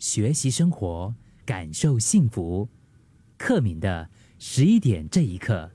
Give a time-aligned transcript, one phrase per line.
[0.00, 1.14] 学习生活，
[1.44, 2.66] 感受幸福。
[3.36, 5.70] 克敏的十一点这一刻，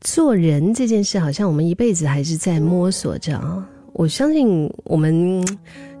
[0.00, 3.68] 做人这件事，好像我们一辈子还是在摸索着啊。
[3.92, 5.44] 我相信我们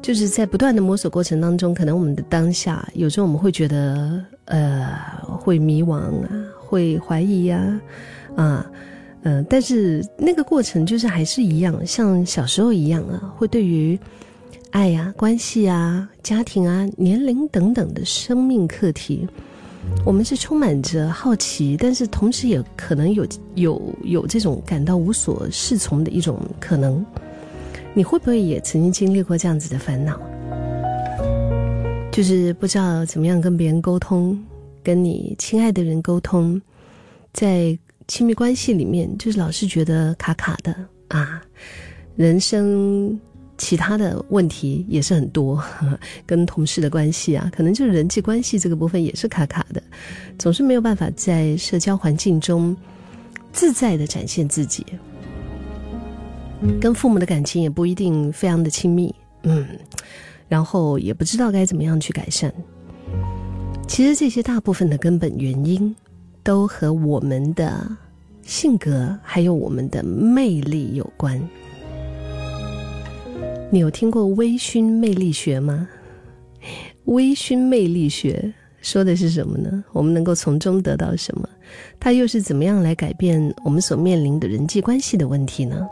[0.00, 4.96] 就是在不断的摸索过程当中，可能我们的当下，有时候我们会觉得呃，
[5.38, 6.28] 会迷惘啊，
[6.58, 7.80] 会怀疑呀，
[8.34, 8.70] 啊，
[9.24, 14.00] 嗯，但是那个过程就是还是一样，像小时候一样啊，会对于
[14.72, 19.28] 爱呀、关系啊、家庭啊、年龄等等的生命课题，
[20.04, 27.04] 我们是充满着好奇，但是同时也可能有有有这种感到无所适从的一种可能。
[27.92, 30.18] 你会不会也曾经经历过这样子的烦恼？
[32.10, 34.42] 就是不知道怎么样跟别人沟通，
[34.82, 36.60] 跟你亲爱的人沟通，
[37.34, 37.78] 在
[38.08, 40.74] 亲密关系里面，就是老是觉得卡卡的
[41.08, 41.42] 啊。
[42.16, 43.18] 人生
[43.62, 45.62] 其他的问题也是很多，
[46.26, 49.80] 跟同事的关系啊，可能就是人际关系这个部分也是卡卡的，
[50.36, 52.76] 总是没有办法在社交环境中
[53.52, 54.84] 自在的展现自己。
[56.80, 59.14] 跟父母的感情也不一定非常的亲密，
[59.44, 59.64] 嗯，
[60.48, 62.52] 然后也不知道该怎么样去改善。
[63.86, 65.94] 其实这些大部分的根本原因，
[66.42, 67.88] 都和我们的
[68.42, 71.40] 性格还有我们的魅力有关。
[73.72, 75.88] 你有听过微醺魅力学吗？
[77.06, 79.82] 微醺魅力学说的是什么呢？
[79.94, 81.48] 我们能够从中得到什么？
[81.98, 85.88] 它又是怎么样来改变我们所面临的人际关系的问题呢？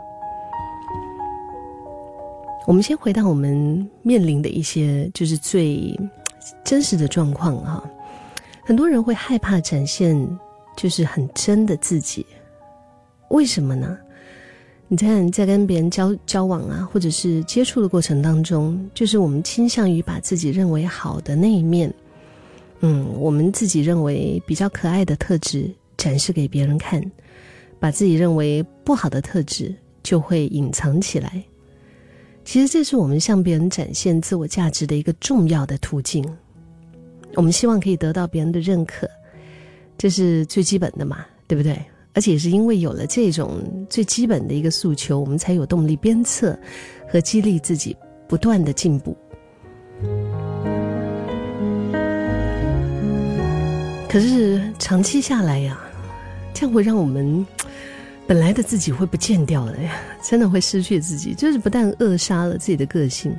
[2.67, 5.99] 我们先回到我们面临的一些就是最
[6.63, 7.83] 真实的状况哈，
[8.63, 10.15] 很多人会害怕展现
[10.77, 12.23] 就是很真的自己，
[13.29, 13.97] 为什么呢？
[14.93, 21.93] 你看，在跟别人交交往啊，或者是接触的过程当中，就是我们倾向于把自己认为好的那一面，
[22.81, 27.01] 嗯，我们自己认为比较可爱的特质展示给别人看，
[27.79, 31.41] 把自己认为不好的特质就会隐藏起来。
[32.43, 36.21] 其实这是我们向别人展现自我价值的一个重要的途径。
[37.35, 39.09] 我们希望可以得到别人的认可，
[39.97, 41.81] 这是最基本的嘛，对不对？
[42.13, 46.57] 而且是因为有了这种最基本的一个诉求，我们才有动力鞭策
[47.07, 47.95] 和激励自己
[48.27, 49.15] 不断的进步。
[54.09, 55.79] 可是长期下来呀，
[56.53, 57.45] 这样会让我们。
[58.27, 63.35] 本来的自己会不见掉的呀，真的会失去自己，就是不但扼杀了自己的个性，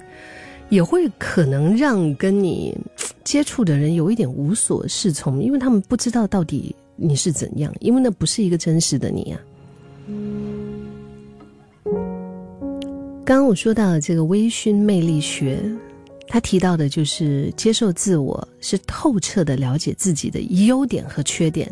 [0.68, 2.76] 也会可能让跟你
[3.24, 9.40] 接触的人有一点无所适从，因为他们不知道到底你是怎样，因为那不是一个真实的你啊。
[13.24, 15.60] 刚刚我说到的这个微醺魅力学，
[16.28, 21.68] 他提到的就是接受自我，是透彻的了解自己的优点和缺点，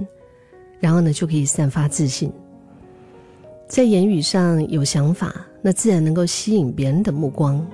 [0.81, 2.33] 然后呢就可以散发自信。
[3.69, 7.65] 在言语上有想法，那自然能够吸引别人的目光。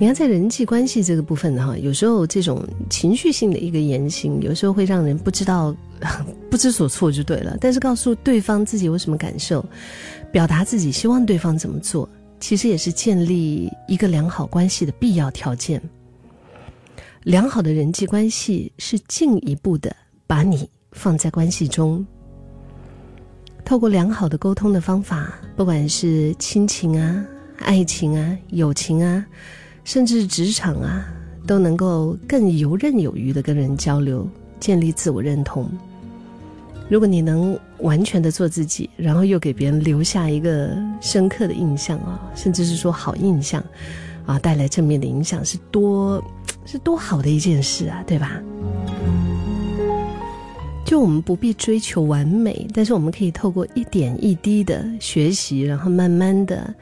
[0.00, 5.74] 你看，在人际关系这个部分哈，有时候这种情绪性的一个言行，有时候会让人不知道、
[6.48, 7.58] 不知所措，就对了。
[7.60, 9.64] 但是告诉对方自己有什么感受，
[10.30, 12.08] 表达自己希望对方怎么做，
[12.38, 15.82] 其实也是建立一个良好关系的必要条件。
[17.24, 19.94] 良好的人际关系是进一步的
[20.28, 22.06] 把你放在关系中。
[23.64, 27.26] 透过良好的沟通的方法，不管是亲情啊、
[27.58, 29.26] 爱情啊、友情啊，
[29.88, 31.08] 甚至职场啊，
[31.46, 34.28] 都能够更游刃有余的跟人交流，
[34.60, 35.66] 建立自我认同。
[36.90, 43.64] 如果你能完全的做自己，然后又给别人留下一个深刻的印象啊，甚至是说好印象，
[44.26, 46.22] 啊，带来正面的影响，是多
[46.66, 48.42] 是多好的一件事啊，对吧？
[50.84, 56.74] 就我们不必追求完美，但是我们可以透过一点一滴的学习，然后慢慢的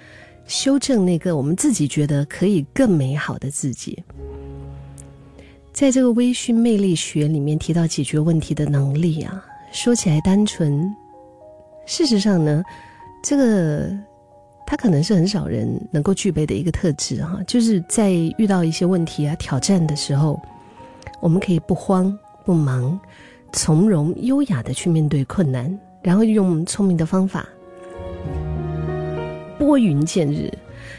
[0.47, 4.03] 修正那个我们自己觉得可以更美好的自己。
[5.73, 10.91] 在这个微醺魅力学里面提到解决问题的能力啊，说起来单纯，
[11.85, 12.63] 事实上呢，
[13.23, 13.91] 这个
[14.67, 20.41] 它可能是很少人能够具备的一个特质哈，就是在遇到一些问题啊挑战的时候，
[21.21, 22.99] 我们可以不慌不忙。
[23.53, 27.47] 从容优雅的去面对困难，然后用聪明的方法
[29.59, 30.53] 拨云见日，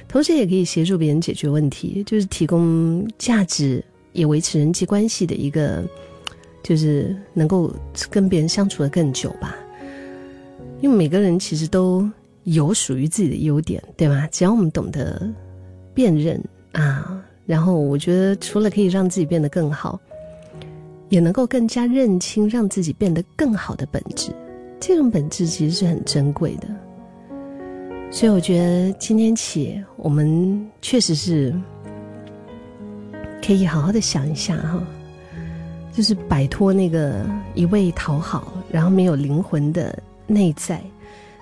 [0.07, 3.83] 同时也可以协助别人解决问题，就是提供价值，
[4.13, 5.83] 也维持人际关系的一个，
[6.63, 7.71] 就是能够
[8.09, 9.55] 跟别人相处的更久吧。
[10.81, 12.07] 因为每个人其实都
[12.43, 14.27] 有属于自己的优点，对吗？
[14.31, 15.27] 只要我们懂得
[15.93, 19.99] 辨认啊，然后我觉得除了可以让自己变得更好，
[21.09, 24.31] 也能够更加认清让自己变得更好的本质。
[24.79, 26.67] 这种本质其实是很珍贵的。
[28.09, 31.53] 所以我觉得今天起，我们确实是
[33.45, 34.81] 可以好好的想一下哈，
[35.93, 37.23] 就是摆脱那个
[37.53, 40.81] 一味讨好，然后没有灵魂的内在，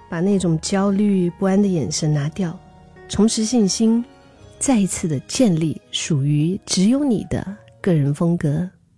[0.10, 2.60] 把那种焦虑不安的眼神拿掉，
[3.08, 4.04] 重拾信心，
[4.60, 8.70] 再一次的建立属于只有你的个人风格。